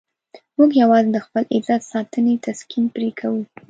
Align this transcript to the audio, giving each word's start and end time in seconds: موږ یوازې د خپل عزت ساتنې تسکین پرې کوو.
موږ 0.57 0.71
یوازې 0.83 1.09
د 1.13 1.17
خپل 1.25 1.43
عزت 1.55 1.81
ساتنې 1.93 2.33
تسکین 2.45 2.85
پرې 2.93 3.09
کوو. 3.19 3.41